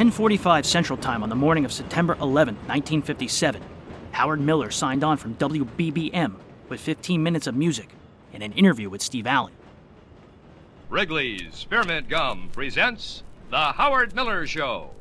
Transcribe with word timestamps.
10:45 0.00 0.64
Central 0.64 0.96
Time 0.96 1.22
on 1.22 1.28
the 1.28 1.34
morning 1.34 1.66
of 1.66 1.70
September 1.70 2.14
11, 2.22 2.54
1957, 2.54 3.60
Howard 4.12 4.40
Miller 4.40 4.70
signed 4.70 5.04
on 5.04 5.18
from 5.18 5.34
WBBM 5.34 6.36
with 6.70 6.80
15 6.80 7.22
minutes 7.22 7.46
of 7.46 7.54
music 7.54 7.90
and 8.32 8.42
an 8.42 8.50
interview 8.52 8.88
with 8.88 9.02
Steve 9.02 9.26
Allen. 9.26 9.52
Wrigley's 10.88 11.54
Spearmint 11.54 12.08
Gum 12.08 12.48
presents 12.50 13.22
The 13.50 13.72
Howard 13.72 14.14
Miller 14.14 14.46
Show. 14.46 14.92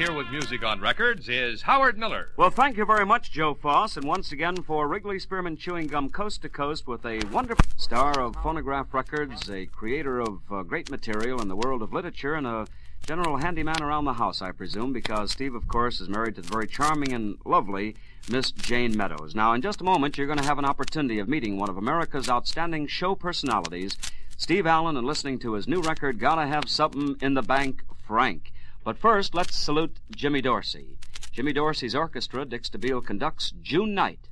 Here 0.00 0.14
with 0.14 0.30
music 0.30 0.64
on 0.64 0.80
records 0.80 1.28
is 1.28 1.60
Howard 1.60 1.98
Miller. 1.98 2.30
Well, 2.38 2.48
thank 2.48 2.78
you 2.78 2.86
very 2.86 3.04
much, 3.04 3.32
Joe 3.32 3.52
Foss, 3.52 3.98
and 3.98 4.06
once 4.06 4.32
again 4.32 4.62
for 4.62 4.88
Wrigley 4.88 5.18
Spearmint 5.18 5.58
Chewing 5.58 5.88
Gum 5.88 6.08
Coast 6.08 6.40
to 6.40 6.48
Coast 6.48 6.86
with 6.86 7.04
a 7.04 7.20
wonderful 7.30 7.66
star 7.76 8.18
of 8.18 8.34
phonograph 8.36 8.94
records, 8.94 9.50
a 9.50 9.66
creator 9.66 10.18
of 10.18 10.40
uh, 10.50 10.62
great 10.62 10.90
material 10.90 11.42
in 11.42 11.48
the 11.48 11.54
world 11.54 11.82
of 11.82 11.92
literature, 11.92 12.34
and 12.34 12.46
a 12.46 12.66
general 13.06 13.36
handyman 13.36 13.82
around 13.82 14.06
the 14.06 14.14
house, 14.14 14.40
I 14.40 14.52
presume, 14.52 14.94
because 14.94 15.32
Steve, 15.32 15.54
of 15.54 15.68
course, 15.68 16.00
is 16.00 16.08
married 16.08 16.36
to 16.36 16.40
the 16.40 16.48
very 16.48 16.66
charming 16.66 17.12
and 17.12 17.36
lovely 17.44 17.94
Miss 18.26 18.52
Jayne 18.52 18.96
Meadows. 18.96 19.34
Now, 19.34 19.52
in 19.52 19.60
just 19.60 19.82
a 19.82 19.84
moment, 19.84 20.16
you're 20.16 20.26
going 20.26 20.38
to 20.38 20.46
have 20.46 20.58
an 20.58 20.64
opportunity 20.64 21.18
of 21.18 21.28
meeting 21.28 21.58
one 21.58 21.68
of 21.68 21.76
America's 21.76 22.30
outstanding 22.30 22.86
show 22.86 23.14
personalities, 23.14 23.98
Steve 24.38 24.66
Allen, 24.66 24.96
and 24.96 25.06
listening 25.06 25.38
to 25.40 25.52
his 25.52 25.68
new 25.68 25.82
record, 25.82 26.18
Gotta 26.18 26.46
Have 26.46 26.70
Something 26.70 27.16
in 27.20 27.34
the 27.34 27.42
Bank, 27.42 27.82
Frank. 28.06 28.50
But 28.82 28.96
first, 28.96 29.34
let's 29.34 29.56
salute 29.56 29.98
Jimmy 30.10 30.40
Dorsey. 30.40 30.96
Jimmy 31.32 31.52
Dorsey's 31.52 31.94
orchestra, 31.94 32.44
Dick 32.44 32.62
Stabile, 32.62 33.04
conducts 33.04 33.52
June 33.62 33.94
Night. 33.94 34.28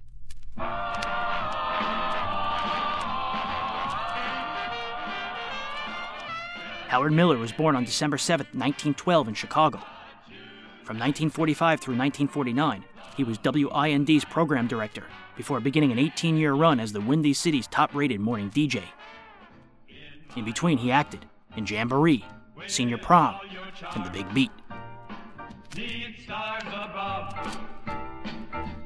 Howard 6.89 7.13
Miller 7.13 7.37
was 7.37 7.53
born 7.53 7.77
on 7.77 7.85
December 7.85 8.17
7, 8.17 8.47
1912, 8.47 9.29
in 9.29 9.35
Chicago. 9.35 9.79
From 10.83 10.97
1945 10.97 11.81
through 11.81 11.97
1949, 11.97 12.83
he 13.17 13.25
was 13.25 13.37
WIND's 13.39 14.25
program 14.25 14.67
director 14.67 15.05
before 15.37 15.61
beginning 15.61 15.93
an 15.93 15.99
18 15.99 16.39
year 16.39 16.55
run 16.55 16.81
as 16.81 16.93
the 16.93 17.01
Windy 17.01 17.35
City's 17.35 17.67
top 17.67 17.95
rated 17.95 18.21
morning 18.21 18.51
DJ. 18.51 18.83
In 20.35 20.47
between, 20.47 20.79
he 20.79 20.91
acted 20.91 21.27
in 21.57 21.67
Jamboree, 21.67 22.25
Senior 22.67 22.99
Prom, 22.99 23.37
and 23.95 24.05
The 24.05 24.11
Big 24.11 24.35
Beat. 24.35 24.51
Need 25.77 26.17
stars 26.25 26.63
above, 26.67 27.35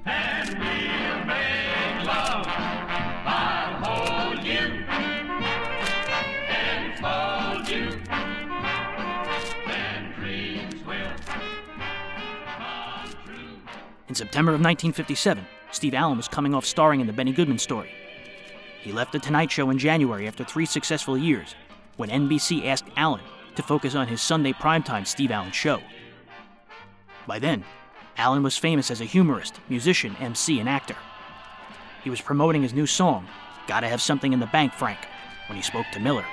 and 0.05 0.49
we'll 0.51 1.25
make 1.27 2.07
love. 2.07 2.47
I'll 3.27 3.75
hold 3.85 4.45
you 4.45 4.85
and 6.49 6.99
fold 6.99 7.69
you, 7.69 7.99
and 9.67 10.15
dreams 10.15 10.85
will 10.85 11.13
come 12.57 13.11
true. 13.25 13.35
In 14.09 14.15
September 14.15 14.53
of 14.53 14.61
1957, 14.61 15.47
Steve 15.71 15.95
Allen 15.95 16.19
was 16.19 16.29
coming 16.29 16.55
off 16.55 16.67
starring 16.67 17.01
in 17.01 17.07
The 17.07 17.13
Benny 17.13 17.33
Goodman 17.33 17.59
Story. 17.59 17.91
He 18.83 18.93
left 18.93 19.13
The 19.13 19.19
Tonight 19.19 19.51
Show 19.51 19.71
in 19.71 19.79
January 19.79 20.27
after 20.29 20.45
three 20.45 20.67
successful 20.67 21.17
years 21.17 21.55
when 21.97 22.11
NBC 22.11 22.67
asked 22.67 22.87
Allen 22.97 23.23
to 23.57 23.63
focus 23.63 23.95
on 23.95 24.09
his 24.09 24.23
Sunday 24.23 24.53
primetime 24.53 25.07
Steve 25.07 25.31
Allen 25.31 25.53
show. 25.53 25.81
By 27.27 27.39
then, 27.39 27.65
Allen 28.17 28.43
was 28.43 28.57
famous 28.57 28.91
as 28.91 29.01
a 29.01 29.05
humorist, 29.05 29.59
musician, 29.69 30.17
MC, 30.17 30.61
and 30.61 30.69
actor. 30.69 30.97
He 32.05 32.11
was 32.11 32.21
promoting 32.21 32.63
his 32.63 32.75
new 32.75 32.87
song, 32.87 33.27
Gotta 33.67 33.89
Have 33.89 34.03
Something 34.03 34.33
in 34.33 34.41
the 34.41 34.47
Bank, 34.47 34.73
Frank, 34.73 34.99
when 35.47 35.57
he 35.57 35.63
spoke 35.63 35.87
to 35.93 36.01
Miller. 36.01 36.25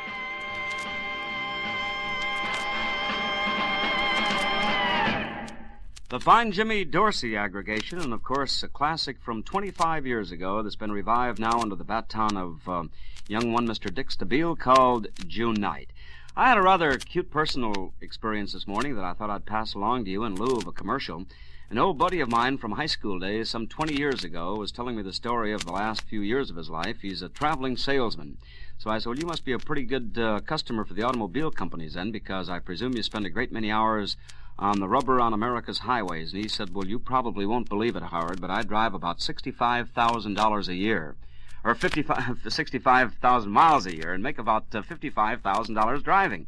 The 6.09 6.19
fine 6.19 6.51
Jimmy 6.51 6.85
Dorsey 6.85 7.37
aggregation, 7.37 7.99
and 7.99 8.13
of 8.13 8.23
course, 8.23 8.63
a 8.63 8.67
classic 8.67 9.21
from 9.21 9.43
25 9.43 10.07
years 10.07 10.31
ago 10.31 10.63
that's 10.63 10.75
been 10.75 10.91
revived 10.91 11.37
now 11.37 11.59
under 11.59 11.75
the 11.75 11.83
baton 11.83 12.35
of 12.35 12.67
um, 12.67 12.89
young 13.27 13.53
one 13.53 13.67
Mr. 13.67 13.93
Dick 13.93 14.09
Stabile 14.09 14.57
called 14.57 15.07
June 15.27 15.53
Night. 15.53 15.91
I 16.37 16.47
had 16.47 16.57
a 16.57 16.61
rather 16.61 16.97
cute 16.97 17.31
personal 17.31 17.93
experience 18.01 18.53
this 18.53 18.67
morning 18.67 18.95
that 18.95 19.03
I 19.03 19.13
thought 19.13 19.31
I'd 19.31 19.45
pass 19.45 19.73
along 19.73 20.05
to 20.05 20.11
you 20.11 20.23
in 20.23 20.35
lieu 20.35 20.57
of 20.57 20.67
a 20.67 20.71
commercial. 20.71 21.25
An 21.71 21.77
old 21.77 21.97
buddy 21.97 22.19
of 22.19 22.29
mine 22.29 22.57
from 22.57 22.73
high 22.73 22.85
school 22.85 23.19
days, 23.19 23.49
some 23.49 23.67
20 23.67 23.95
years 23.97 24.23
ago, 24.23 24.55
was 24.55 24.71
telling 24.71 24.95
me 24.95 25.01
the 25.01 25.11
story 25.11 25.51
of 25.51 25.65
the 25.65 25.71
last 25.71 26.03
few 26.03 26.21
years 26.21 26.49
of 26.49 26.55
his 26.55 26.69
life. 26.69 27.01
He's 27.01 27.21
a 27.21 27.29
traveling 27.29 27.77
salesman. 27.77 28.37
So 28.77 28.89
I 28.89 28.99
said, 28.99 29.09
Well, 29.09 29.19
you 29.19 29.25
must 29.25 29.43
be 29.43 29.51
a 29.53 29.59
pretty 29.59 29.83
good 29.83 30.17
uh, 30.17 30.39
customer 30.41 30.85
for 30.85 30.93
the 30.93 31.03
automobile 31.03 31.51
companies 31.51 31.95
then, 31.95 32.11
because 32.11 32.47
I 32.47 32.59
presume 32.59 32.95
you 32.95 33.03
spend 33.03 33.25
a 33.25 33.29
great 33.29 33.51
many 33.51 33.71
hours 33.71 34.15
on 34.57 34.79
the 34.79 34.87
rubber 34.87 35.19
on 35.19 35.33
America's 35.33 35.79
highways. 35.79 36.33
And 36.33 36.41
he 36.41 36.47
said, 36.47 36.73
Well, 36.73 36.87
you 36.87 36.99
probably 36.99 37.45
won't 37.45 37.69
believe 37.69 37.95
it, 37.95 38.03
Howard, 38.03 38.39
but 38.39 38.51
I 38.51 38.61
drive 38.61 38.93
about 38.93 39.19
$65,000 39.19 40.67
a 40.67 40.75
year, 40.75 41.15
or 41.63 41.75
55, 41.75 42.41
65,000 42.47 43.51
miles 43.51 43.85
a 43.85 43.95
year, 43.95 44.13
and 44.13 44.23
make 44.23 44.37
about 44.37 44.65
uh, 44.73 44.81
$55,000 44.81 46.03
driving. 46.03 46.47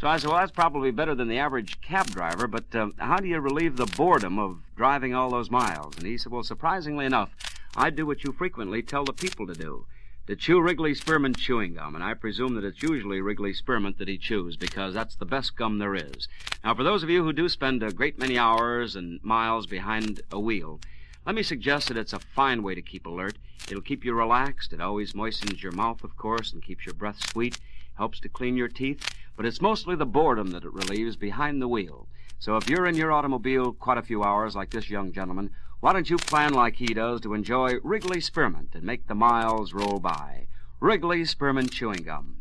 So 0.00 0.06
I 0.06 0.16
said, 0.16 0.30
Well, 0.30 0.38
that's 0.38 0.52
probably 0.52 0.90
better 0.90 1.14
than 1.14 1.28
the 1.28 1.38
average 1.38 1.80
cab 1.80 2.06
driver, 2.06 2.46
but 2.46 2.74
uh, 2.74 2.90
how 2.98 3.16
do 3.16 3.26
you 3.26 3.40
relieve 3.40 3.76
the 3.76 3.86
boredom 3.86 4.38
of 4.38 4.58
driving 4.76 5.14
all 5.14 5.30
those 5.30 5.50
miles? 5.50 5.96
And 5.96 6.06
he 6.06 6.16
said, 6.16 6.32
Well, 6.32 6.42
surprisingly 6.42 7.04
enough, 7.04 7.30
I 7.76 7.90
do 7.90 8.06
what 8.06 8.24
you 8.24 8.32
frequently 8.32 8.82
tell 8.82 9.04
the 9.04 9.12
people 9.12 9.46
to 9.46 9.54
do 9.54 9.86
to 10.28 10.36
chew 10.36 10.60
Wrigley 10.60 10.94
Spearmint 10.94 11.38
chewing 11.38 11.72
gum, 11.72 11.94
and 11.94 12.04
I 12.04 12.12
presume 12.12 12.54
that 12.54 12.64
it's 12.64 12.82
usually 12.82 13.22
Wrigley 13.22 13.54
Spearmint 13.54 13.96
that 13.96 14.08
he 14.08 14.18
chews 14.18 14.58
because 14.58 14.92
that's 14.92 15.16
the 15.16 15.24
best 15.24 15.56
gum 15.56 15.78
there 15.78 15.94
is. 15.94 16.28
Now, 16.62 16.74
for 16.74 16.82
those 16.82 17.02
of 17.02 17.08
you 17.08 17.24
who 17.24 17.32
do 17.32 17.48
spend 17.48 17.82
a 17.82 17.90
great 17.90 18.18
many 18.18 18.36
hours 18.36 18.94
and 18.94 19.24
miles 19.24 19.66
behind 19.66 20.20
a 20.30 20.38
wheel, 20.38 20.80
let 21.26 21.34
me 21.34 21.42
suggest 21.42 21.88
that 21.88 21.96
it's 21.96 22.12
a 22.12 22.18
fine 22.18 22.62
way 22.62 22.74
to 22.74 22.82
keep 22.82 23.06
alert. 23.06 23.38
It'll 23.68 23.82
keep 23.82 24.04
you 24.04 24.14
relaxed. 24.14 24.72
It 24.72 24.80
always 24.80 25.14
moistens 25.14 25.62
your 25.62 25.72
mouth, 25.72 26.02
of 26.02 26.16
course, 26.16 26.52
and 26.52 26.62
keeps 26.62 26.86
your 26.86 26.94
breath 26.94 27.20
sweet. 27.30 27.58
Helps 27.94 28.20
to 28.20 28.28
clean 28.28 28.56
your 28.56 28.68
teeth. 28.68 29.06
But 29.36 29.44
it's 29.44 29.60
mostly 29.60 29.94
the 29.94 30.06
boredom 30.06 30.52
that 30.52 30.64
it 30.64 30.72
relieves 30.72 31.16
behind 31.16 31.60
the 31.60 31.68
wheel. 31.68 32.08
So 32.38 32.56
if 32.56 32.70
you're 32.70 32.86
in 32.86 32.94
your 32.94 33.12
automobile 33.12 33.72
quite 33.72 33.98
a 33.98 34.02
few 34.02 34.22
hours, 34.22 34.56
like 34.56 34.70
this 34.70 34.88
young 34.88 35.12
gentleman, 35.12 35.50
why 35.80 35.92
don't 35.92 36.08
you 36.08 36.16
plan 36.16 36.54
like 36.54 36.76
he 36.76 36.86
does 36.86 37.20
to 37.20 37.34
enjoy 37.34 37.74
Wrigley 37.82 38.20
Spearmint 38.20 38.74
and 38.74 38.84
make 38.84 39.06
the 39.06 39.14
miles 39.14 39.72
roll 39.72 39.98
by? 39.98 40.46
Wrigley 40.80 41.24
Spearmint 41.24 41.72
Chewing 41.72 42.04
Gum. 42.04 42.36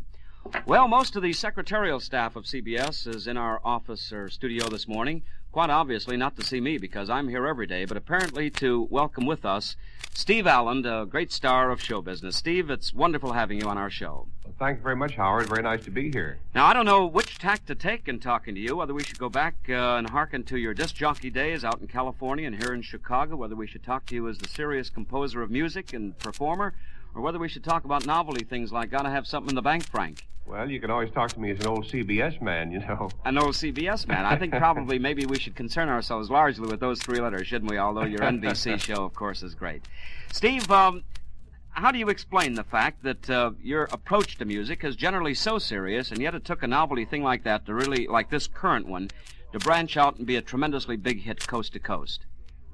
Well, 0.66 0.88
most 0.88 1.16
of 1.16 1.24
the 1.24 1.34
secretarial 1.34 2.00
staff 2.00 2.36
of 2.36 2.46
CBS 2.46 3.14
is 3.14 3.28
in 3.28 3.38
our 3.38 3.60
office 3.64 4.14
or 4.14 4.30
studio 4.30 4.70
this 4.70 4.88
morning. 4.88 5.24
Quite 5.58 5.72
obviously, 5.72 6.18
not 6.18 6.36
to 6.36 6.46
see 6.46 6.62
me 6.62 6.78
because 6.78 7.10
I'm 7.10 7.30
here 7.30 7.48
every 7.48 7.66
day, 7.66 7.86
but 7.86 7.98
apparently 7.98 8.52
to 8.52 8.88
welcome 8.92 9.26
with 9.26 9.44
us 9.44 9.76
Steve 10.14 10.46
Allen, 10.46 10.86
a 10.86 11.08
great 11.08 11.32
star 11.32 11.72
of 11.72 11.82
show 11.82 12.00
business. 12.00 12.36
Steve, 12.36 12.70
it's 12.70 12.94
wonderful 12.94 13.34
having 13.34 13.60
you 13.60 13.68
on 13.68 13.76
our 13.76 13.90
show. 13.90 14.28
Well, 14.46 14.54
thank 14.60 14.78
you 14.78 14.84
very 14.84 14.96
much, 14.96 15.16
Howard. 15.16 15.50
Very 15.50 15.64
nice 15.64 15.84
to 15.86 15.90
be 15.90 16.12
here. 16.12 16.38
Now, 16.54 16.68
I 16.68 16.74
don't 16.74 16.86
know 16.86 17.08
which 17.08 17.40
tack 17.40 17.66
to 17.66 17.74
take 17.74 18.08
in 18.08 18.20
talking 18.20 18.54
to 18.54 18.62
you, 18.62 18.76
whether 18.76 18.94
we 18.94 19.04
should 19.04 19.18
go 19.18 19.30
back 19.30 19.56
uh, 19.68 19.96
and 19.96 20.08
hearken 20.08 20.44
to 20.44 20.60
your 20.60 20.76
disc 20.76 20.94
jockey 20.94 21.32
days 21.32 21.64
out 21.64 21.82
in 21.82 21.88
California 21.88 22.46
and 22.46 22.64
here 22.64 22.76
in 22.76 22.84
Chicago, 22.84 23.36
whether 23.36 23.56
we 23.56 23.66
should 23.66 23.84
talk 23.84 24.06
to 24.06 24.14
you 24.14 24.30
as 24.30 24.38
the 24.38 24.48
serious 24.48 24.92
composer 24.92 25.42
of 25.42 25.50
music 25.50 25.92
and 25.92 26.16
performer, 26.20 26.76
or 27.18 27.22
whether 27.22 27.40
we 27.40 27.50
should 27.50 27.64
talk 27.64 27.84
about 27.84 28.06
novelty 28.06 28.46
things 28.46 28.72
like 28.72 28.92
Gotta 28.92 29.10
Have 29.10 29.26
Something 29.26 29.50
in 29.50 29.56
the 29.56 29.62
Bank, 29.62 29.84
Frank. 29.84 30.28
Well, 30.46 30.70
you 30.70 30.80
can 30.80 30.92
always 30.92 31.10
talk 31.12 31.32
to 31.34 31.40
me 31.40 31.50
as 31.50 31.60
an 31.60 31.68
old 31.68 31.86
CBS 31.86 32.40
man, 32.42 32.72
you 32.72 32.80
know. 32.80 33.10
An 33.26 33.38
old 33.38 33.56
CBS 33.56 34.08
man. 34.08 34.24
I 34.24 34.38
think 34.38 34.54
probably 34.54 35.00
maybe 35.08 35.26
we 35.26 35.40
should 35.40 35.56
concern 35.56 35.90
ourselves 35.90 36.30
largely 36.30 36.70
with 36.70 36.80
those 36.80 37.02
three 37.02 37.20
letters, 37.20 37.48
shouldn't 37.48 37.72
we? 37.72 37.80
Although 37.80 38.06
your 38.06 38.20
NBC 38.20 38.80
show, 38.88 39.04
of 39.04 39.14
course, 39.16 39.42
is 39.42 39.56
great. 39.56 39.82
Steve, 40.32 40.70
um, 40.72 41.04
how 41.72 41.92
do 41.92 41.98
you 41.98 42.08
explain 42.08 42.54
the 42.54 42.64
fact 42.64 43.04
that 43.04 43.30
uh, 43.30 43.52
your 43.62 43.86
approach 43.86 44.38
to 44.38 44.46
music 44.46 44.84
is 44.84 44.96
generally 44.96 45.34
so 45.34 45.58
serious, 45.58 46.12
and 46.12 46.22
yet 46.22 46.36
it 46.36 46.46
took 46.46 46.62
a 46.62 46.68
novelty 46.68 47.04
thing 47.04 47.24
like 47.24 47.44
that 47.44 47.66
to 47.66 47.74
really, 47.74 48.08
like 48.08 48.30
this 48.30 48.48
current 48.48 48.88
one, 48.88 49.10
to 49.52 49.60
branch 49.60 49.98
out 49.98 50.18
and 50.18 50.28
be 50.28 50.36
a 50.36 50.42
tremendously 50.42 50.96
big 50.96 51.24
hit 51.24 51.46
coast 51.48 51.74
to 51.74 51.80
coast? 51.80 52.26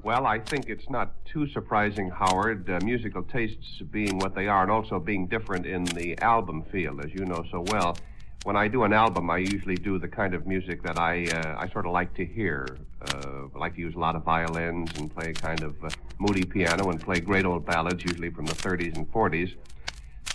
Well, 0.04 0.26
I 0.28 0.40
think 0.40 0.68
it's 0.68 0.90
not 0.90 1.14
too 1.26 1.48
surprising, 1.48 2.10
Howard, 2.10 2.70
uh, 2.70 2.80
musical 2.84 3.24
tastes 3.24 3.82
being 3.90 4.20
what 4.20 4.36
they 4.36 4.48
are 4.50 4.62
and 4.64 4.70
also 4.70 5.00
being 5.00 5.28
different 5.28 5.66
in 5.66 5.86
the 5.86 6.20
album 6.22 6.64
field, 6.64 7.06
as 7.06 7.14
you 7.14 7.26
know 7.26 7.46
so 7.50 7.64
well. 7.68 7.96
When 8.44 8.58
I 8.58 8.68
do 8.68 8.84
an 8.84 8.92
album, 8.92 9.30
I 9.30 9.38
usually 9.38 9.78
do 9.78 9.98
the 9.98 10.10
kind 10.10 10.34
of 10.34 10.46
music 10.46 10.84
that 10.84 11.00
I 11.00 11.24
uh, 11.24 11.56
I 11.58 11.70
sort 11.70 11.86
of 11.86 11.94
like 11.94 12.14
to 12.16 12.26
hear. 12.26 12.68
Uh, 13.02 13.48
I 13.56 13.58
like 13.58 13.76
to 13.76 13.80
use 13.80 13.96
a 13.96 14.00
lot 14.00 14.18
of 14.18 14.24
violins 14.24 14.92
and 14.98 15.14
play 15.16 15.32
kind 15.32 15.64
of 15.64 15.82
uh, 15.82 15.90
moody 16.20 16.44
piano 16.44 16.90
and 16.90 17.00
play 17.00 17.22
great 17.22 17.46
old 17.46 17.66
ballads, 17.66 18.04
usually 18.04 18.30
from 18.30 18.46
the 18.46 18.56
30s 18.56 18.98
and 18.98 19.10
40s. 19.10 19.56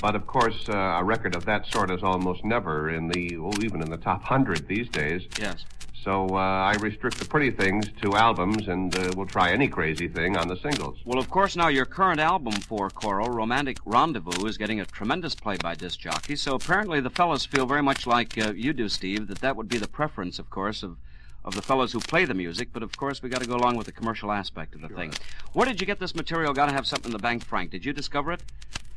But 0.00 0.14
of 0.14 0.26
course, 0.26 0.66
uh, 0.70 0.72
a 0.72 1.04
record 1.04 1.34
of 1.34 1.44
that 1.44 1.66
sort 1.66 1.90
is 1.90 2.02
almost 2.02 2.42
never 2.42 2.88
in 2.88 3.08
the, 3.08 3.36
oh, 3.36 3.52
even 3.60 3.82
in 3.82 3.90
the 3.90 3.98
top 3.98 4.22
hundred 4.22 4.66
these 4.66 4.88
days. 4.88 5.26
Yes. 5.38 5.66
So 6.04 6.28
uh, 6.30 6.36
I 6.36 6.76
restrict 6.80 7.18
the 7.18 7.24
pretty 7.24 7.50
things 7.50 7.86
to 8.02 8.14
albums, 8.14 8.68
and 8.68 8.94
uh, 8.96 9.10
will 9.16 9.26
try 9.26 9.50
any 9.52 9.68
crazy 9.68 10.08
thing 10.08 10.36
on 10.36 10.48
the 10.48 10.56
singles. 10.56 10.98
Well, 11.04 11.18
of 11.18 11.28
course, 11.28 11.56
now 11.56 11.68
your 11.68 11.84
current 11.84 12.20
album 12.20 12.52
for 12.52 12.88
Coral, 12.88 13.28
Romantic 13.28 13.78
Rendezvous, 13.84 14.46
is 14.46 14.56
getting 14.56 14.80
a 14.80 14.86
tremendous 14.86 15.34
play 15.34 15.56
by 15.56 15.74
disc 15.74 15.98
jockeys. 15.98 16.40
So 16.40 16.54
apparently, 16.54 17.00
the 17.00 17.10
fellows 17.10 17.44
feel 17.44 17.66
very 17.66 17.82
much 17.82 18.06
like 18.06 18.38
uh, 18.38 18.52
you 18.52 18.72
do, 18.72 18.88
Steve, 18.88 19.26
that 19.28 19.40
that 19.40 19.56
would 19.56 19.68
be 19.68 19.78
the 19.78 19.88
preference, 19.88 20.38
of 20.38 20.50
course, 20.50 20.82
of 20.82 20.96
of 21.44 21.54
the 21.54 21.62
fellows 21.62 21.92
who 21.92 22.00
play 22.00 22.24
the 22.24 22.34
music. 22.34 22.68
But 22.72 22.82
of 22.82 22.96
course, 22.96 23.22
we 23.22 23.28
got 23.28 23.40
to 23.40 23.48
go 23.48 23.56
along 23.56 23.76
with 23.76 23.86
the 23.86 23.92
commercial 23.92 24.30
aspect 24.30 24.74
of 24.74 24.82
the 24.82 24.88
thing. 24.88 25.14
Where 25.52 25.66
did 25.66 25.80
you 25.80 25.86
get 25.86 25.98
this 25.98 26.14
material? 26.14 26.52
Got 26.52 26.66
to 26.66 26.72
have 26.72 26.86
something 26.86 27.10
in 27.10 27.12
the 27.12 27.22
bank, 27.22 27.44
Frank. 27.44 27.70
Did 27.70 27.84
you 27.84 27.92
discover 27.92 28.32
it? 28.32 28.42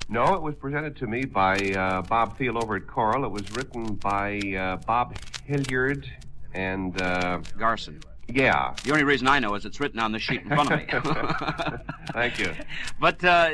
No, 0.09 0.33
it 0.35 0.41
was 0.41 0.55
presented 0.55 0.97
to 0.97 1.07
me 1.07 1.23
by 1.23 1.55
uh, 1.55 2.01
Bob 2.01 2.37
Thiele 2.37 2.61
over 2.61 2.75
at 2.75 2.87
Coral. 2.87 3.23
It 3.23 3.31
was 3.31 3.49
written 3.55 3.95
by 3.95 4.39
uh, 4.57 4.75
Bob 4.85 5.15
Hilliard 5.45 6.11
and, 6.53 7.01
uh, 7.01 7.39
Garson. 7.57 7.99
yeah. 8.27 8.73
The 8.83 8.91
only 8.91 9.03
reason 9.03 9.27
I 9.27 9.39
know 9.39 9.55
is 9.55 9.65
it's 9.65 9.79
written 9.79 9.99
on 9.99 10.11
the 10.11 10.19
sheet 10.19 10.41
in 10.41 10.47
front 10.49 10.71
of 10.71 10.79
me. 10.79 10.85
Thank 12.13 12.39
you. 12.39 12.53
But 12.99 13.23
uh, 13.23 13.51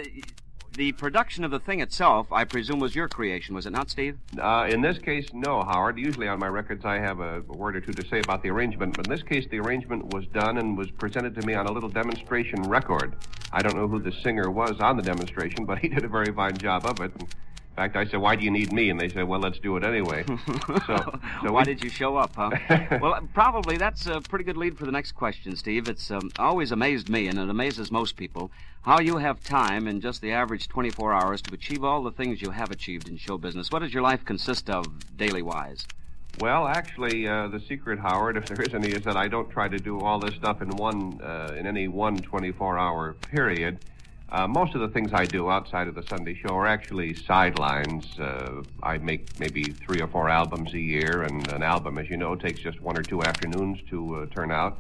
the 0.76 0.92
production 0.92 1.44
of 1.44 1.50
the 1.50 1.60
thing 1.60 1.80
itself, 1.80 2.32
I 2.32 2.44
presume, 2.44 2.80
was 2.80 2.96
your 2.96 3.08
creation, 3.08 3.56
was 3.56 3.66
it 3.66 3.72
not, 3.72 3.90
Steve? 3.90 4.18
Uh, 4.40 4.68
in 4.70 4.82
this 4.82 5.00
case, 5.00 5.26
no, 5.34 5.64
Howard. 5.64 5.98
Usually 5.98 6.28
on 6.28 6.38
my 6.38 6.48
records, 6.48 6.86
I 6.86 7.00
have 7.00 7.20
a, 7.20 7.40
a 7.40 7.58
word 7.58 7.76
or 7.76 7.82
two 7.82 7.94
to 7.94 8.08
say 8.08 8.20
about 8.20 8.44
the 8.44 8.52
arrangement, 8.52 8.96
but 8.96 9.08
in 9.08 9.12
this 9.12 9.24
case, 9.24 9.48
the 9.50 9.60
arrangement 9.60 10.14
was 10.14 10.28
done 10.28 10.60
and 10.60 10.78
was 10.78 10.92
presented 10.92 11.34
to 11.40 11.48
me 11.48 11.56
on 11.56 11.66
a 11.66 11.72
little 11.72 11.90
demonstration 11.90 12.62
record. 12.64 13.16
I 13.52 13.64
don't 13.64 13.76
know 13.76 13.88
who 13.88 14.00
the 14.00 14.12
singer 14.24 14.52
was 14.52 14.80
on 14.80 14.98
the 14.98 15.04
demonstration, 15.04 15.66
but 15.66 15.80
he 15.80 15.88
did 15.88 16.04
a 16.06 16.08
very 16.08 16.32
fine 16.32 16.56
job 16.58 16.86
of 16.86 17.00
it. 17.02 17.12
In 17.78 17.84
fact, 17.84 17.96
I 17.96 18.10
said, 18.10 18.22
"Why 18.22 18.36
do 18.36 18.44
you 18.44 18.50
need 18.50 18.74
me?" 18.74 18.90
And 18.90 19.00
they 19.00 19.08
said, 19.08 19.28
"Well, 19.28 19.40
let's 19.40 19.60
do 19.60 19.78
it 19.78 19.84
anyway." 19.84 20.24
so, 20.88 21.20
so 21.44 21.52
Why 21.52 21.60
we- 21.60 21.66
did 21.66 21.84
you 21.84 21.92
show 21.92 22.18
up, 22.18 22.36
huh? 22.36 22.50
well, 23.00 23.20
probably 23.36 23.78
that's 23.78 24.08
a 24.08 24.20
pretty 24.20 24.46
good 24.46 24.58
lead 24.58 24.76
for 24.76 24.86
the 24.86 24.92
next 24.92 25.12
question, 25.12 25.56
Steve. 25.56 25.88
It's 25.88 26.10
um, 26.10 26.32
always 26.40 26.72
amazed 26.72 27.08
me, 27.08 27.28
and 27.28 27.38
it 27.38 27.48
amazes 27.48 27.92
most 27.92 28.18
people, 28.18 28.50
how 28.82 29.00
you 29.00 29.18
have 29.18 29.44
time 29.44 29.88
in 29.88 30.02
just 30.02 30.22
the 30.22 30.32
average 30.32 30.68
24 30.68 31.14
hours 31.14 31.40
to 31.44 31.54
achieve 31.54 31.84
all 31.84 32.02
the 32.02 32.10
things 32.10 32.42
you 32.42 32.50
have 32.50 32.72
achieved 32.72 33.08
in 33.10 33.16
show 33.18 33.38
business. 33.38 33.70
What 33.72 33.84
does 33.84 33.94
your 33.94 34.02
life 34.02 34.26
consist 34.26 34.72
of, 34.72 34.88
daily 35.16 35.44
wise? 35.44 35.86
Well, 36.40 36.68
actually, 36.68 37.28
uh, 37.28 37.48
the 37.50 37.60
secret, 37.60 38.00
Howard, 38.00 38.38
if 38.38 38.48
there 38.48 38.62
is 38.66 38.74
any, 38.74 38.88
is 38.90 39.04
that 39.04 39.16
I 39.18 39.28
don't 39.28 39.52
try 39.52 39.68
to 39.68 39.78
do 39.78 40.00
all 40.00 40.18
this 40.20 40.34
stuff 40.34 40.64
in 40.64 40.70
one, 40.70 41.22
uh, 41.22 41.54
in 41.56 41.68
any 41.68 41.88
one 41.88 42.18
24-hour 42.18 43.14
period. 43.30 43.80
Uh, 44.30 44.46
most 44.46 44.76
of 44.76 44.82
the 44.82 44.90
things 44.90 45.14
I 45.14 45.26
do 45.26 45.50
outside 45.50 45.88
of 45.88 45.96
the 45.96 46.04
Sunday 46.04 46.36
show 46.36 46.54
are 46.54 46.68
actually 46.68 47.14
sidelines. 47.14 48.20
Uh, 48.20 48.62
I 48.84 48.98
make 48.98 49.40
maybe 49.40 49.64
three 49.64 50.02
or 50.02 50.08
four 50.08 50.28
albums 50.28 50.74
a 50.74 50.80
year, 50.80 51.24
and 51.24 51.48
an 51.54 51.64
album, 51.64 51.98
as 51.98 52.10
you 52.10 52.18
know, 52.18 52.36
takes 52.36 52.60
just 52.60 52.82
one 52.82 52.98
or 52.98 53.04
two 53.04 53.24
afternoons 53.24 53.80
to 53.90 54.16
uh, 54.16 54.26
turn 54.28 54.52
out. 54.52 54.80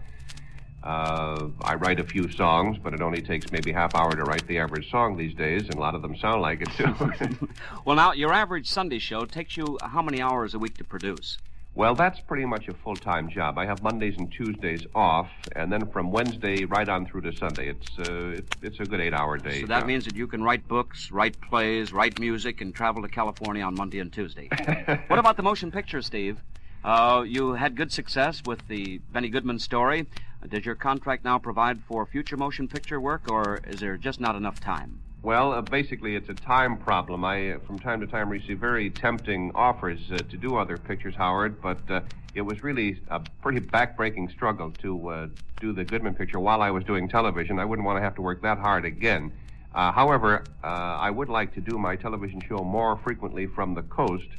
Uh, 0.83 1.47
I 1.61 1.75
write 1.75 1.99
a 1.99 2.03
few 2.03 2.29
songs, 2.31 2.77
but 2.77 2.93
it 2.93 3.01
only 3.01 3.21
takes 3.21 3.51
maybe 3.51 3.71
half 3.71 3.95
hour 3.95 4.11
to 4.11 4.23
write 4.23 4.45
the 4.47 4.59
average 4.59 4.91
song 4.91 5.17
these 5.17 5.33
days, 5.33 5.63
and 5.63 5.75
a 5.75 5.79
lot 5.79 5.95
of 5.95 6.01
them 6.01 6.15
sound 6.17 6.41
like 6.41 6.61
it 6.61 6.69
too. 6.71 7.47
Well, 7.85 7.95
now, 7.95 8.11
your 8.11 8.33
average 8.33 8.67
Sunday 8.67 8.99
show 8.99 9.25
takes 9.25 9.55
you 9.55 9.77
how 9.81 10.01
many 10.01 10.21
hours 10.21 10.53
a 10.53 10.59
week 10.59 10.77
to 10.77 10.83
produce? 10.83 11.37
Well, 11.77 11.93
that's 11.93 12.19
pretty 12.19 12.45
much 12.45 12.67
a 12.69 12.73
full 12.73 12.95
time 12.95 13.29
job. 13.29 13.59
I 13.59 13.67
have 13.67 13.83
Mondays 13.83 14.17
and 14.17 14.31
Tuesdays 14.31 14.87
off, 14.95 15.29
and 15.55 15.71
then 15.71 15.85
from 15.91 16.11
Wednesday 16.11 16.65
right 16.65 16.89
on 16.89 17.05
through 17.05 17.21
to 17.21 17.37
Sunday. 17.37 17.69
It's 17.69 17.99
uh, 17.99 18.29
it's, 18.29 18.57
it's 18.63 18.79
a 18.79 18.83
good 18.83 18.99
eight 18.99 19.13
hour 19.13 19.37
day. 19.37 19.61
So 19.61 19.67
that 19.67 19.81
job. 19.81 19.87
means 19.87 20.05
that 20.05 20.15
you 20.15 20.25
can 20.25 20.43
write 20.43 20.67
books, 20.67 21.11
write 21.11 21.39
plays, 21.39 21.93
write 21.93 22.19
music, 22.19 22.61
and 22.61 22.73
travel 22.73 23.03
to 23.03 23.07
California 23.07 23.61
on 23.61 23.75
Monday 23.75 23.99
and 23.99 24.11
Tuesday. 24.11 24.47
what 25.07 25.19
about 25.19 25.37
the 25.37 25.43
motion 25.43 25.69
picture, 25.69 26.01
Steve? 26.01 26.39
Uh, 26.83 27.23
you 27.27 27.53
had 27.53 27.75
good 27.75 27.91
success 27.91 28.41
with 28.43 28.67
the 28.67 28.97
Benny 29.13 29.29
Goodman 29.29 29.59
story. 29.59 30.07
Does 30.49 30.65
your 30.65 30.73
contract 30.73 31.25
now 31.25 31.37
provide 31.37 31.83
for 31.83 32.07
future 32.07 32.37
motion 32.37 32.67
picture 32.67 32.99
work, 32.99 33.29
or 33.29 33.59
is 33.67 33.81
there 33.81 33.97
just 33.97 34.19
not 34.19 34.35
enough 34.35 34.59
time? 34.59 35.01
Well, 35.27 35.51
uh, 35.51 35.61
basically, 35.61 36.15
it's 36.15 36.29
a 36.29 36.33
time 36.33 36.77
problem. 36.77 37.25
I, 37.25 37.51
uh, 37.51 37.59
from 37.67 37.77
time 37.79 37.99
to 37.99 38.07
time, 38.07 38.29
receive 38.29 38.59
very 38.59 38.89
tempting 38.89 39.51
offers 39.53 39.99
uh, 40.09 40.19
to 40.19 40.37
do 40.37 40.55
other 40.55 40.77
pictures, 40.77 41.15
Howard, 41.15 41.61
but 41.61 41.79
uh, 41.91 41.99
it 42.33 42.43
was 42.43 42.63
really 42.63 43.01
a 43.09 43.19
pretty 43.41 43.59
backbreaking 43.59 44.31
struggle 44.31 44.71
to 44.81 45.09
uh, 45.09 45.27
do 45.59 45.73
the 45.73 45.83
Goodman 45.83 46.15
picture 46.15 46.39
while 46.39 46.61
I 46.61 46.71
was 46.71 46.85
doing 46.85 47.09
television. 47.09 47.59
I 47.59 47.65
wouldn't 47.65 47.85
want 47.85 47.97
to 47.97 48.01
have 48.01 48.15
to 48.15 48.21
work 48.21 48.41
that 48.43 48.57
hard 48.57 48.85
again. 48.85 49.33
Uh, 49.75 49.91
however, 49.91 50.45
I 50.63 51.11
would 51.11 51.27
like 51.27 51.53
to 51.55 51.59
do 51.59 51.77
my 51.77 51.97
television 51.97 52.41
show 52.47 52.63
more 52.63 52.95
frequently 52.95 53.47
from 53.47 53.73
the 53.73 53.81
coast. 53.81 54.29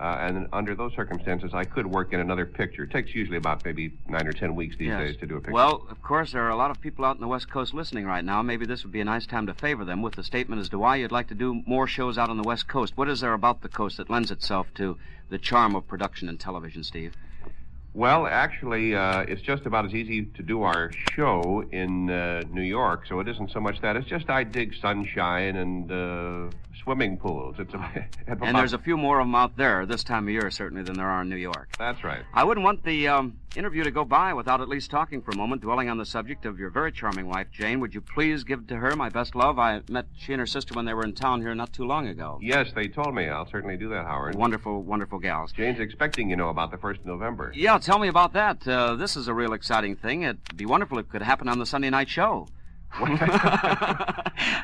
Uh, 0.00 0.16
and 0.20 0.48
under 0.52 0.74
those 0.74 0.92
circumstances, 0.94 1.50
I 1.52 1.64
could 1.64 1.86
work 1.86 2.12
in 2.12 2.20
another 2.20 2.46
picture. 2.46 2.84
It 2.84 2.90
takes 2.90 3.14
usually 3.14 3.36
about 3.36 3.64
maybe 3.64 3.92
nine 4.08 4.26
or 4.26 4.32
ten 4.32 4.56
weeks 4.56 4.76
these 4.76 4.88
Yes. 4.88 5.00
days 5.00 5.16
to 5.18 5.26
do 5.26 5.36
a 5.36 5.40
picture. 5.40 5.52
Well, 5.52 5.86
of 5.90 6.02
course, 6.02 6.32
there 6.32 6.42
are 6.42 6.50
a 6.50 6.56
lot 6.56 6.70
of 6.70 6.80
people 6.80 7.04
out 7.04 7.14
in 7.16 7.20
the 7.20 7.28
West 7.28 7.50
Coast 7.50 7.74
listening 7.74 8.06
right 8.06 8.24
now. 8.24 8.40
Maybe 8.42 8.64
this 8.64 8.84
would 8.84 8.92
be 8.92 9.00
a 9.00 9.04
nice 9.04 9.26
time 9.26 9.46
to 9.46 9.54
favor 9.54 9.84
them 9.84 10.00
with 10.00 10.14
the 10.14 10.24
statement 10.24 10.60
as 10.60 10.68
to 10.70 10.78
why 10.78 10.96
you'd 10.96 11.12
like 11.12 11.28
to 11.28 11.34
do 11.34 11.62
more 11.66 11.86
shows 11.86 12.16
out 12.16 12.30
on 12.30 12.36
the 12.38 12.42
West 12.42 12.68
Coast. 12.68 12.96
What 12.96 13.08
is 13.08 13.20
there 13.20 13.34
about 13.34 13.60
the 13.60 13.68
coast 13.68 13.98
that 13.98 14.08
lends 14.08 14.30
itself 14.30 14.72
to 14.74 14.96
the 15.28 15.38
charm 15.38 15.74
of 15.76 15.86
production 15.86 16.28
and 16.28 16.40
television, 16.40 16.82
Steve? 16.82 17.14
Well, 17.94 18.26
actually, 18.26 18.96
uh, 18.96 19.20
it's 19.28 19.42
just 19.42 19.66
about 19.66 19.84
as 19.84 19.94
easy 19.94 20.24
to 20.24 20.42
do 20.42 20.62
our 20.62 20.90
show 21.14 21.62
in 21.70 22.08
uh, 22.08 22.42
New 22.50 22.62
York, 22.62 23.04
so 23.06 23.20
it 23.20 23.28
isn't 23.28 23.50
so 23.50 23.60
much 23.60 23.82
that. 23.82 23.96
It's 23.96 24.08
just 24.08 24.30
I 24.30 24.44
dig 24.44 24.74
sunshine 24.74 25.56
and 25.56 25.92
uh, 25.92 26.50
swimming 26.82 27.16
pools. 27.16 27.56
It's 27.58 27.74
a, 27.74 28.06
And 28.26 28.56
there's 28.56 28.72
a 28.72 28.78
few 28.78 28.96
more 28.96 29.20
of 29.20 29.26
them 29.26 29.34
out 29.34 29.56
there 29.56 29.86
this 29.86 30.04
time 30.04 30.24
of 30.24 30.30
year, 30.30 30.50
certainly, 30.50 30.82
than 30.82 30.96
there 30.96 31.08
are 31.08 31.22
in 31.22 31.28
New 31.28 31.36
York. 31.36 31.68
That's 31.78 32.02
right. 32.04 32.22
I 32.34 32.44
wouldn't 32.44 32.64
want 32.64 32.84
the 32.84 33.08
um, 33.08 33.38
interview 33.56 33.84
to 33.84 33.90
go 33.90 34.04
by 34.04 34.32
without 34.34 34.60
at 34.60 34.68
least 34.68 34.90
talking 34.90 35.22
for 35.22 35.30
a 35.30 35.36
moment, 35.36 35.62
dwelling 35.62 35.88
on 35.88 35.98
the 35.98 36.06
subject 36.06 36.44
of 36.46 36.58
your 36.58 36.70
very 36.70 36.92
charming 36.92 37.28
wife, 37.28 37.48
Jayne. 37.52 37.80
Would 37.80 37.94
you 37.94 38.00
please 38.00 38.44
give 38.44 38.66
to 38.68 38.76
her 38.76 38.96
my 38.96 39.08
best 39.08 39.34
love? 39.34 39.58
I 39.58 39.82
met 39.88 40.06
she 40.16 40.32
and 40.32 40.40
her 40.40 40.46
sister 40.46 40.74
when 40.74 40.84
they 40.84 40.94
were 40.94 41.04
in 41.04 41.14
town 41.14 41.40
here 41.40 41.54
not 41.54 41.72
too 41.72 41.84
long 41.84 42.08
ago. 42.08 42.38
Yes, 42.42 42.72
they 42.74 42.88
told 42.88 43.14
me. 43.14 43.28
I'll 43.28 43.48
certainly 43.48 43.76
do 43.76 43.88
that, 43.90 44.06
Howard. 44.06 44.34
Wonderful, 44.34 44.82
wonderful 44.82 45.18
gals. 45.18 45.52
Jayne's 45.52 45.80
expecting, 45.80 46.30
you 46.30 46.36
know, 46.36 46.48
about 46.48 46.70
the 46.70 46.78
1st 46.78 47.00
of 47.00 47.06
November. 47.06 47.52
Yeah, 47.54 47.78
tell 47.78 47.98
me 47.98 48.08
about 48.08 48.32
that. 48.32 48.66
Uh, 48.66 48.96
this 48.96 49.16
is 49.16 49.28
a 49.28 49.34
real 49.34 49.52
exciting 49.52 49.96
thing. 49.96 50.22
It'd 50.22 50.56
be 50.56 50.66
wonderful 50.66 50.98
if 50.98 51.06
it 51.06 51.10
could 51.10 51.22
happen 51.22 51.48
on 51.48 51.58
the 51.58 51.66
Sunday 51.66 51.90
night 51.90 52.08
show. 52.08 52.48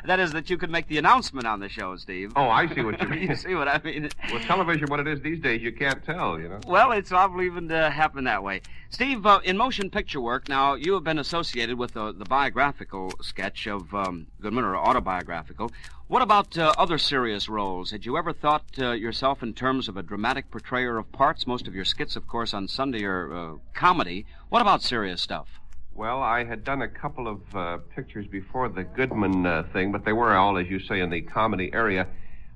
that 0.05 0.19
is, 0.19 0.31
that 0.33 0.49
you 0.49 0.57
could 0.57 0.69
make 0.69 0.87
the 0.87 0.97
announcement 0.97 1.47
on 1.47 1.59
the 1.59 1.69
show, 1.69 1.95
Steve. 1.95 2.31
Oh, 2.35 2.47
I 2.47 2.73
see 2.73 2.81
what 2.81 3.01
you 3.01 3.07
mean. 3.09 3.29
you 3.29 3.35
see 3.35 3.55
what 3.55 3.67
I 3.67 3.81
mean? 3.83 4.09
With 4.31 4.43
television, 4.43 4.87
what 4.87 4.99
it 4.99 5.07
is 5.07 5.21
these 5.21 5.39
days, 5.39 5.61
you 5.61 5.71
can't 5.71 6.03
tell, 6.03 6.39
you 6.39 6.49
know. 6.49 6.59
Well, 6.67 6.91
it's 6.91 7.11
awful 7.11 7.41
even 7.41 7.67
to 7.69 7.89
happen 7.89 8.25
that 8.25 8.43
way. 8.43 8.61
Steve, 8.91 9.25
uh, 9.25 9.39
in 9.43 9.57
motion 9.57 9.89
picture 9.89 10.21
work, 10.21 10.47
now 10.47 10.75
you 10.75 10.93
have 10.93 11.03
been 11.03 11.19
associated 11.19 11.77
with 11.77 11.93
the, 11.93 12.11
the 12.11 12.25
biographical 12.25 13.11
sketch 13.21 13.67
of 13.67 13.93
um, 13.93 14.27
Goodman, 14.41 14.63
or 14.63 14.77
autobiographical. 14.77 15.71
What 16.07 16.21
about 16.23 16.57
uh, 16.57 16.73
other 16.77 16.97
serious 16.97 17.47
roles? 17.47 17.91
Had 17.91 18.05
you 18.05 18.17
ever 18.17 18.33
thought 18.33 18.63
uh, 18.79 18.91
yourself 18.91 19.43
in 19.43 19.53
terms 19.53 19.87
of 19.87 19.95
a 19.95 20.01
dramatic 20.01 20.49
portrayer 20.49 20.97
of 20.97 21.11
parts? 21.11 21.45
Most 21.45 21.67
of 21.67 21.75
your 21.75 21.85
skits, 21.85 22.15
of 22.15 22.27
course, 22.27 22.53
on 22.53 22.67
Sunday 22.67 23.03
are 23.03 23.31
uh, 23.31 23.55
comedy. 23.75 24.25
What 24.49 24.61
about 24.61 24.81
serious 24.81 25.21
stuff? 25.21 25.47
Well, 25.93 26.21
I 26.21 26.45
had 26.45 26.63
done 26.63 26.81
a 26.81 26.87
couple 26.87 27.27
of 27.27 27.55
uh, 27.55 27.77
pictures 27.95 28.25
before 28.27 28.69
the 28.69 28.83
Goodman 28.83 29.45
uh, 29.45 29.63
thing, 29.73 29.91
but 29.91 30.05
they 30.05 30.13
were 30.13 30.33
all, 30.33 30.57
as 30.57 30.67
you 30.67 30.79
say, 30.79 31.01
in 31.01 31.09
the 31.09 31.21
comedy 31.21 31.71
area. 31.73 32.07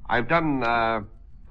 I've 0.07 0.29
done 0.29 0.63
uh, 0.63 1.01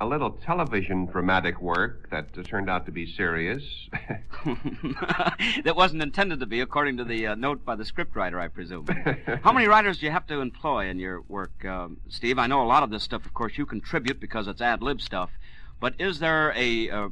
a 0.01 0.07
little 0.07 0.31
television 0.31 1.07
dramatic 1.07 1.61
work 1.61 2.09
that 2.11 2.29
uh, 2.37 2.43
turned 2.43 2.71
out 2.71 2.87
to 2.87 2.93
be 2.93 3.07
serious. 3.07 3.62
that 5.65 5.75
wasn't 5.77 6.03
intended 6.03 6.41
to 6.41 6.47
be, 6.47 6.61
according 6.61 6.97
to 6.97 7.05
the 7.05 7.27
uh, 7.27 7.35
note 7.35 7.65
by 7.65 7.77
the 7.77 7.85
scriptwriter, 7.85 8.41
I 8.41 8.49
presume. 8.49 8.87
How 9.45 9.53
many 9.53 9.67
writers 9.67 9.99
do 9.99 10.07
you 10.07 10.12
have 10.12 10.27
to 10.27 10.41
employ 10.41 10.89
in 10.89 10.99
your 10.99 11.21
work, 11.29 11.65
um, 11.65 11.99
Steve? 12.09 12.39
I 12.39 12.47
know 12.47 12.62
a 12.62 12.67
lot 12.67 12.83
of 12.83 12.91
this 12.91 13.03
stuff, 13.03 13.27
of 13.27 13.35
course, 13.35 13.59
you 13.59 13.67
contribute 13.67 14.19
because 14.19 14.49
it's 14.49 14.61
ad 14.61 14.83
lib 14.83 15.01
stuff. 15.01 15.31
But 15.79 15.95
is 15.99 16.21
there 16.21 16.53
a, 16.57 16.91
uh 16.91 17.09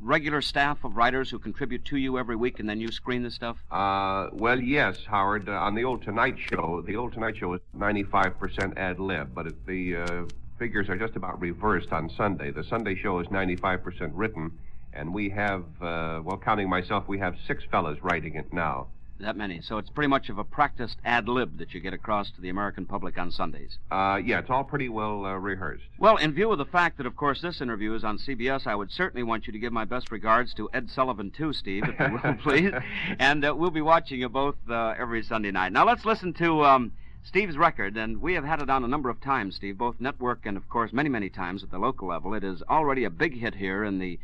regular 0.00 0.42
staff 0.42 0.84
of 0.84 0.96
writers 0.96 1.30
who 1.30 1.38
contribute 1.38 1.84
to 1.86 1.96
you 1.96 2.18
every 2.18 2.36
week 2.36 2.60
and 2.60 2.68
then 2.68 2.80
you 2.80 2.90
screen 2.90 3.22
the 3.22 3.30
stuff? 3.30 3.58
Uh, 3.70 4.28
well, 4.32 4.60
yes, 4.60 5.04
Howard. 5.06 5.48
Uh, 5.48 5.52
on 5.52 5.74
the 5.74 5.84
old 5.84 6.02
Tonight 6.02 6.36
Show, 6.38 6.82
the 6.86 6.96
old 6.96 7.12
Tonight 7.12 7.36
Show 7.36 7.54
is 7.54 7.60
95% 7.76 8.76
ad 8.76 9.00
lib, 9.00 9.34
but 9.34 9.46
it, 9.46 9.66
the 9.66 9.96
uh, 9.96 10.24
figures 10.58 10.88
are 10.88 10.96
just 10.96 11.16
about 11.16 11.40
reversed 11.40 11.92
on 11.92 12.10
Sunday. 12.10 12.50
The 12.50 12.64
Sunday 12.64 12.94
show 12.94 13.18
is 13.18 13.26
95% 13.28 14.10
written, 14.14 14.58
and 14.92 15.12
we 15.12 15.30
have, 15.30 15.64
uh, 15.80 16.20
well, 16.24 16.40
counting 16.42 16.68
myself, 16.68 17.08
we 17.08 17.18
have 17.18 17.36
six 17.46 17.64
fellas 17.70 17.98
writing 18.02 18.34
it 18.36 18.52
now. 18.52 18.88
That 19.20 19.36
many. 19.36 19.60
So 19.62 19.78
it's 19.78 19.90
pretty 19.90 20.08
much 20.08 20.28
of 20.28 20.38
a 20.38 20.44
practiced 20.44 20.98
ad 21.04 21.28
lib 21.28 21.58
that 21.58 21.72
you 21.72 21.80
get 21.80 21.94
across 21.94 22.30
to 22.32 22.40
the 22.40 22.48
American 22.48 22.84
public 22.84 23.16
on 23.16 23.30
Sundays. 23.30 23.78
Uh, 23.90 24.20
yeah, 24.22 24.40
it's 24.40 24.50
all 24.50 24.64
pretty 24.64 24.88
well 24.88 25.24
uh, 25.24 25.34
rehearsed. 25.34 25.84
Well, 25.98 26.16
in 26.16 26.34
view 26.34 26.50
of 26.50 26.58
the 26.58 26.64
fact 26.64 26.96
that, 26.96 27.06
of 27.06 27.14
course, 27.14 27.40
this 27.40 27.60
interview 27.60 27.94
is 27.94 28.02
on 28.02 28.18
CBS, 28.18 28.66
I 28.66 28.74
would 28.74 28.90
certainly 28.90 29.22
want 29.22 29.46
you 29.46 29.52
to 29.52 29.58
give 29.58 29.72
my 29.72 29.84
best 29.84 30.10
regards 30.10 30.52
to 30.54 30.68
Ed 30.74 30.90
Sullivan, 30.90 31.30
too, 31.30 31.52
Steve, 31.52 31.84
if 31.86 31.98
you 31.98 32.18
will, 32.22 32.34
please. 32.42 32.72
And 33.20 33.44
uh, 33.44 33.54
we'll 33.56 33.70
be 33.70 33.80
watching 33.80 34.18
you 34.18 34.28
both 34.28 34.56
uh, 34.68 34.94
every 34.98 35.22
Sunday 35.22 35.52
night. 35.52 35.72
Now, 35.72 35.86
let's 35.86 36.04
listen 36.04 36.32
to 36.34 36.64
um, 36.64 36.92
Steve's 37.22 37.56
record, 37.56 37.96
and 37.96 38.20
we 38.20 38.34
have 38.34 38.44
had 38.44 38.60
it 38.60 38.68
on 38.68 38.82
a 38.82 38.88
number 38.88 39.10
of 39.10 39.20
times, 39.20 39.54
Steve, 39.54 39.78
both 39.78 40.00
network 40.00 40.44
and, 40.44 40.56
of 40.56 40.68
course, 40.68 40.92
many, 40.92 41.08
many 41.08 41.30
times 41.30 41.62
at 41.62 41.70
the 41.70 41.78
local 41.78 42.08
level. 42.08 42.34
It 42.34 42.42
is 42.42 42.62
already 42.68 43.04
a 43.04 43.10
big 43.10 43.38
hit 43.38 43.54
here 43.54 43.84
in 43.84 44.00
the 44.00 44.18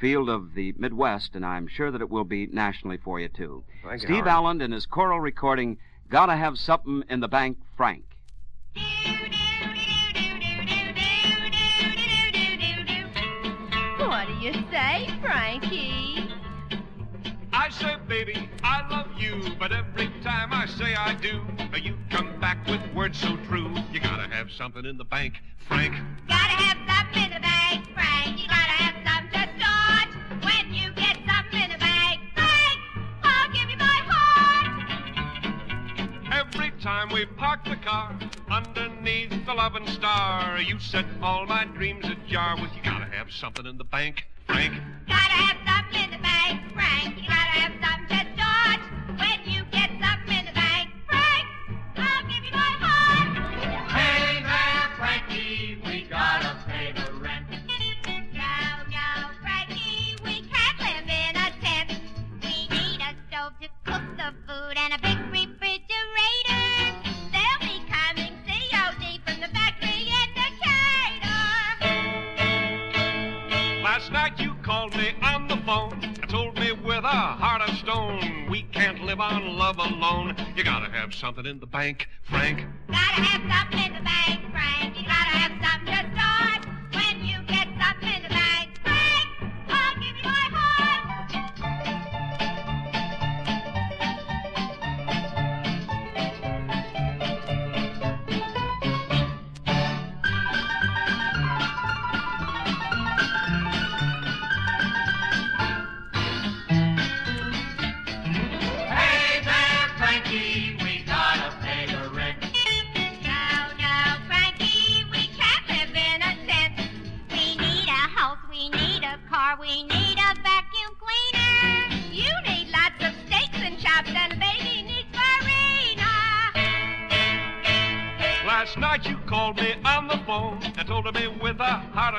field 0.00 0.28
of 0.28 0.54
the 0.54 0.74
Midwest, 0.76 1.34
and 1.34 1.44
I'm 1.44 1.66
sure 1.66 1.90
that 1.90 2.00
it 2.00 2.10
will 2.10 2.24
be 2.24 2.46
nationally 2.46 2.98
for 2.98 3.18
you, 3.20 3.28
too. 3.28 3.64
Thank 3.82 4.02
you, 4.02 4.08
Steve 4.08 4.24
Howard. 4.24 4.28
Allen 4.28 4.60
and 4.60 4.72
his 4.72 4.86
Coral 4.86 5.20
recording, 5.20 5.78
Gotta 6.08 6.36
Have 6.36 6.58
Something 6.58 7.02
in 7.08 7.20
the 7.20 7.28
Bank, 7.28 7.58
Frank. 7.76 8.04
What 13.98 14.28
do 14.28 14.34
you 14.34 14.52
say, 14.70 15.08
Frankie? 15.22 16.30
I 17.52 17.70
say, 17.70 17.96
baby, 18.06 18.48
I 18.62 18.86
love 18.88 19.08
you, 19.18 19.42
but 19.58 19.72
every 19.72 20.08
time 20.22 20.52
I 20.52 20.66
say 20.66 20.94
I 20.94 21.14
do, 21.14 21.42
you 21.82 21.96
come 22.10 22.38
back 22.40 22.66
with 22.66 22.80
words 22.94 23.18
so 23.18 23.36
true. 23.48 23.74
You 23.92 24.00
gotta 24.00 24.28
have 24.34 24.50
something 24.50 24.84
in 24.84 24.96
the 24.96 25.04
bank, 25.04 25.34
Frank. 25.68 25.94
Gotta 26.28 26.38
have 26.38 26.78
something 26.86 27.22
in 27.24 27.30
the 27.30 27.40
bank, 27.40 27.88
Frank. 27.94 28.40
You 28.40 28.48
gotta 28.48 28.75
time 36.86 37.12
we 37.12 37.26
parked 37.26 37.68
the 37.68 37.74
car 37.74 38.16
underneath 38.48 39.44
the 39.44 39.52
loving 39.52 39.88
star, 39.88 40.60
you 40.60 40.78
set 40.78 41.04
all 41.20 41.44
my 41.44 41.64
dreams 41.64 42.06
ajar 42.06 42.54
with 42.62 42.70
you 42.76 42.82
gotta 42.84 43.06
have 43.06 43.28
something 43.28 43.66
in 43.66 43.76
the 43.76 43.82
bank, 43.82 44.24
Frank. 44.46 44.72
Gotta 45.08 45.18
have 45.18 45.56
something 45.66 46.04
in 46.04 46.10
the 46.12 46.22
bank, 46.22 46.60
Frank. 46.74 47.45
Stone 77.86 78.48
we 78.50 78.62
can't 78.72 79.00
live 79.04 79.20
on 79.20 79.56
love 79.56 79.78
alone. 79.78 80.34
You 80.56 80.64
gotta 80.64 80.90
have 80.90 81.14
something 81.14 81.46
in 81.46 81.60
the 81.60 81.66
bank, 81.66 82.08
Frank. 82.24 82.64
Gotta 82.88 82.98
have 82.98 83.62
something 83.62 83.86
in 83.86 83.94
the 83.94 84.00
bank, 84.00 84.40
Frank. 84.50 84.75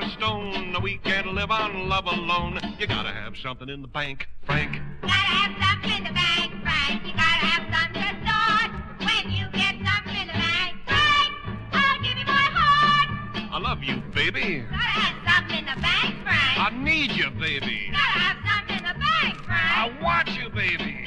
A 0.07 0.11
stone 0.11 0.75
we 0.81 0.97
can't 0.99 1.27
live 1.33 1.51
on 1.51 1.89
love 1.89 2.05
alone. 2.05 2.59
You 2.79 2.87
gotta 2.87 3.11
have 3.11 3.35
something 3.37 3.67
in 3.69 3.81
the 3.81 3.87
bank, 3.87 4.27
Frank. 4.45 4.79
Gotta 5.01 5.13
have 5.13 5.53
something 5.63 5.97
in 5.97 6.03
the 6.03 6.13
bank, 6.13 6.53
Frank. 6.63 7.05
You 7.05 7.13
gotta 7.13 7.45
have 7.45 7.65
something 7.75 8.01
to 8.01 8.13
start. 8.23 8.71
When 8.99 9.31
you 9.31 9.45
get 9.51 9.75
something 9.83 10.15
in 10.15 10.27
the 10.27 10.33
bank, 10.33 10.77
Frank, 10.85 11.33
I'll 11.73 12.01
give 12.01 12.17
you 12.17 12.25
my 12.25 12.47
heart. 12.59 13.09
I 13.51 13.59
love 13.59 13.83
you, 13.83 13.97
baby. 14.13 14.65
Gotta 14.69 14.77
have 14.77 15.17
something 15.27 15.57
in 15.57 15.65
the 15.65 15.81
bank, 15.81 16.15
Frank. 16.23 16.59
I 16.59 16.69
need 16.71 17.11
you, 17.11 17.29
baby. 17.31 17.89
Gotta 17.91 18.19
have 18.19 18.37
something 18.47 18.77
in 18.77 18.83
the 18.83 18.99
bank, 18.99 19.35
Frank. 19.43 19.77
I 19.77 20.01
want 20.01 20.29
you, 20.29 20.49
baby. 20.49 21.06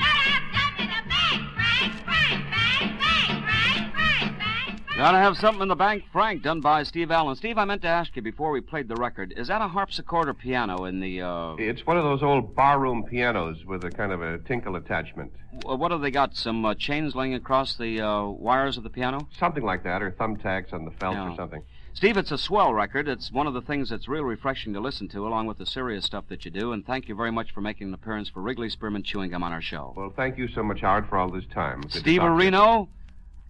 Gotta 5.00 5.16
Have 5.16 5.38
Something 5.38 5.62
in 5.62 5.68
the 5.68 5.74
Bank, 5.76 6.04
Frank, 6.12 6.42
done 6.42 6.60
by 6.60 6.82
Steve 6.82 7.10
Allen. 7.10 7.34
Steve, 7.34 7.56
I 7.56 7.64
meant 7.64 7.80
to 7.80 7.88
ask 7.88 8.14
you 8.16 8.20
before 8.20 8.50
we 8.50 8.60
played 8.60 8.86
the 8.86 8.96
record, 8.96 9.32
is 9.34 9.48
that 9.48 9.62
a 9.62 9.68
harpsichord 9.68 10.28
or 10.28 10.34
piano 10.34 10.84
in 10.84 11.00
the, 11.00 11.22
uh, 11.22 11.54
It's 11.58 11.86
one 11.86 11.96
of 11.96 12.04
those 12.04 12.22
old 12.22 12.54
barroom 12.54 13.04
pianos 13.04 13.64
with 13.64 13.82
a 13.84 13.90
kind 13.90 14.12
of 14.12 14.20
a 14.20 14.36
tinkle 14.40 14.76
attachment. 14.76 15.32
w- 15.60 15.78
what 15.80 15.90
have 15.90 16.02
they 16.02 16.10
got? 16.10 16.36
Some 16.36 16.66
uh, 16.66 16.74
chains 16.74 17.14
laying 17.14 17.32
across 17.32 17.78
the 17.78 17.98
uh, 17.98 18.24
wires 18.26 18.76
of 18.76 18.82
the 18.82 18.90
piano? 18.90 19.26
Something 19.38 19.64
like 19.64 19.84
that, 19.84 20.02
or 20.02 20.10
thumbtacks 20.10 20.74
on 20.74 20.84
the 20.84 20.90
felt 20.90 21.14
Yeah. 21.14 21.32
or 21.32 21.34
something. 21.34 21.62
Steve, 21.94 22.18
it's 22.18 22.30
a 22.30 22.36
swell 22.38 22.74
record. 22.74 23.08
It's 23.08 23.32
one 23.32 23.46
of 23.46 23.54
the 23.54 23.62
things 23.62 23.88
that's 23.88 24.06
real 24.06 24.22
refreshing 24.24 24.74
to 24.74 24.80
listen 24.80 25.08
to, 25.08 25.26
along 25.26 25.46
with 25.46 25.56
the 25.56 25.66
serious 25.66 26.04
stuff 26.04 26.24
that 26.28 26.44
you 26.44 26.50
do. 26.50 26.72
And 26.72 26.84
thank 26.86 27.08
you 27.08 27.14
very 27.14 27.32
much 27.32 27.52
for 27.52 27.62
making 27.62 27.88
an 27.88 27.94
appearance 27.94 28.28
for 28.28 28.40
Wrigley 28.42 28.68
Spearmint 28.68 29.06
Chewing 29.06 29.30
Gum 29.30 29.42
on 29.42 29.52
our 29.52 29.62
show. 29.62 29.94
Well, 29.96 30.12
thank 30.14 30.36
you 30.36 30.46
so 30.48 30.62
much, 30.62 30.82
Howard, 30.82 31.08
for 31.08 31.16
all 31.16 31.30
this 31.30 31.46
time. 31.54 31.80
Good 31.80 31.92
Steve 31.94 32.20
talk 32.20 32.38
to 32.38 32.44
you. 32.44 32.50
Areno, 32.52 32.88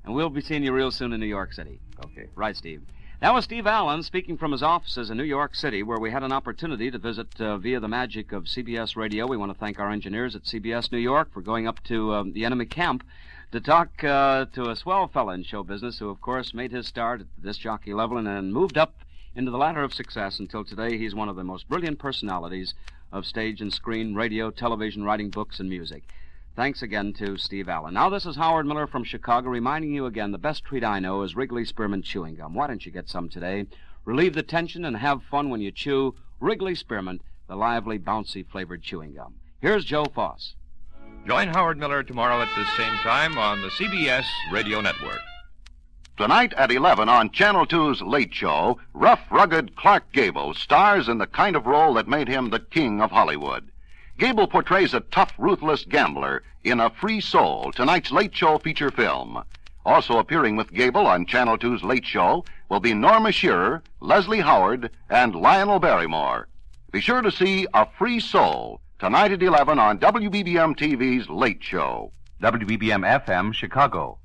and 0.05 0.15
we'll 0.15 0.31
be 0.31 0.41
seeing 0.41 0.63
you 0.63 0.73
real 0.73 0.91
soon 0.91 1.13
in 1.13 1.21
New 1.21 1.27
York 1.27 1.53
City. 1.53 1.81
Okay. 2.05 2.27
Right, 2.35 2.57
Steve. 2.57 2.83
That 3.21 3.35
was 3.35 3.45
Steve 3.45 3.67
Allen 3.67 4.03
speaking 4.03 4.39
from 4.39 4.53
his 4.53 4.63
offices 4.63 5.11
in 5.11 5.19
New 5.19 5.25
York 5.25 5.55
City, 5.55 5.83
where 5.83 5.99
we 5.99 6.11
had 6.11 6.23
an 6.23 6.33
opportunity 6.33 6.91
to 6.91 6.97
visit 6.97 7.39
uh, 7.39 7.59
via 7.59 7.79
the 7.79 7.87
magic 7.87 8.33
of 8.33 8.45
CBS 8.45 8.97
Radio. 8.97 9.27
We 9.27 9.37
want 9.37 9.53
to 9.53 9.59
thank 9.59 9.79
our 9.79 9.91
engineers 9.91 10.35
at 10.35 10.45
CBS 10.45 10.91
New 10.91 10.99
York 10.99 11.31
for 11.31 11.43
going 11.43 11.69
up 11.69 11.85
to 11.85 12.15
um, 12.15 12.33
the 12.33 12.47
enemy 12.47 12.65
camp 12.65 13.05
to 13.53 13.61
talk 13.61 14.03
uh, 14.03 14.47
to 14.55 14.71
a 14.71 14.77
swell 14.77 15.07
fella 15.07 15.35
in 15.35 15.43
show 15.43 15.63
business 15.63 15.99
who, 15.99 16.09
of 16.09 16.23
course, 16.23 16.55
made 16.55 16.73
his 16.73 16.87
start 16.87 17.21
at 17.21 17.43
disc 17.43 17.61
jockey 17.61 17.93
level 17.93 18.17
and 18.17 18.27
then 18.27 18.53
moved 18.53 18.79
up 18.79 18.95
into 19.35 19.51
the 19.51 19.59
ladder 19.59 19.83
of 19.83 19.93
success 19.93 20.39
until 20.39 20.65
today 20.65 20.97
he's 20.97 21.15
one 21.15 21.29
of 21.29 21.37
the 21.37 21.45
most 21.45 21.69
brilliant 21.69 21.99
personalities 21.99 22.73
of 23.13 23.27
stage 23.27 23.61
and 23.61 23.73
screen, 23.73 24.15
radio, 24.15 24.51
television, 24.51 25.05
writing 25.05 25.29
books, 25.29 25.61
and 25.61 25.69
music. 25.69 26.05
Thanks 26.61 26.83
again 26.83 27.15
to 27.15 27.39
Steve 27.39 27.71
Allen. 27.71 27.95
Now, 27.95 28.11
this 28.11 28.27
is 28.27 28.37
Howard 28.37 28.67
Miller 28.67 28.87
from 28.87 29.03
Chicago 29.03 29.49
reminding 29.49 29.95
you 29.95 30.05
again 30.05 30.31
the 30.31 30.37
best 30.37 30.63
treat 30.63 30.85
I 30.85 31.01
know 31.01 31.23
is 31.23 31.35
Wrigley 31.35 31.65
Spearmint 31.65 32.05
Chewing 32.05 32.35
Gum. 32.35 32.53
Why 32.53 32.67
don't 32.67 32.85
you 32.85 32.93
get 32.93 33.09
some 33.09 33.31
today? 33.31 33.65
Relieve 34.05 34.35
the 34.35 34.43
tension 34.43 34.85
and 34.85 34.95
have 34.99 35.23
fun 35.23 35.49
when 35.49 35.63
you 35.63 35.71
chew 35.71 36.15
Wrigley 36.39 36.75
Spearmint, 36.75 37.23
the 37.49 37.57
lively, 37.57 37.99
bouncy 37.99 38.47
flavored 38.47 38.83
chewing 38.83 39.15
gum. 39.15 39.37
Here's 39.63 39.87
Joe 39.87 40.05
Foss. 40.05 40.55
Join 41.27 41.49
Howard 41.49 41.79
Miller 41.79 42.03
tomorrow 42.03 42.43
at 42.43 42.55
this 42.55 42.69
same 42.77 42.93
time 42.97 43.39
on 43.39 43.63
the 43.63 43.71
CBS 43.71 44.27
Radio 44.53 44.83
Network. 44.83 45.23
Tonight 46.19 46.53
at 46.59 46.71
11 46.71 47.09
on 47.09 47.31
Channel 47.31 47.65
2's 47.65 48.03
Late 48.03 48.35
Show, 48.35 48.79
rough, 48.93 49.23
rugged 49.31 49.77
Clark 49.77 50.13
Gable 50.13 50.53
stars 50.53 51.09
in 51.09 51.17
the 51.17 51.27
kind 51.27 51.57
of 51.57 51.65
role 51.65 51.95
that 51.95 52.07
made 52.07 52.29
him 52.29 52.51
the 52.51 52.61
king 52.61 53.01
of 53.01 53.13
Hollywood. 53.13 53.71
Gable 54.21 54.47
portrays 54.47 54.93
a 54.93 55.01
tough, 55.01 55.33
ruthless 55.39 55.87
gambler 55.87 56.43
in 56.63 56.79
A 56.79 56.91
Free 56.91 57.23
Soul, 57.23 57.73
tonight's 57.73 58.13
Late 58.13 58.37
Show 58.37 58.59
feature 58.59 58.91
film. 58.91 59.43
Also 59.87 60.19
appearing 60.19 60.57
with 60.57 60.75
Gable 60.75 61.07
on 61.07 61.25
Channel 61.25 61.57
2's 61.57 61.83
Late 61.83 62.05
Show 62.05 62.45
will 62.69 62.81
be 62.81 62.93
Norma 62.93 63.33
Shearer, 63.33 63.83
Leslie 64.01 64.41
Howard, 64.41 64.91
and 65.09 65.35
Lionel 65.35 65.79
Barrymore. 65.79 66.49
Be 66.93 67.01
sure 67.01 67.23
to 67.23 67.31
see 67.31 67.67
A 67.73 67.87
Free 67.97 68.21
Soul 68.21 68.83
tonight 68.99 69.33
at 69.33 69.43
11 69.43 69.79
on 69.79 69.99
WBBM 69.99 70.77
TV's 70.77 71.31
Late 71.31 71.65
Show. 71.65 72.13
WBBM 72.43 73.25
FM, 73.25 73.55
Chicago. 73.55 74.19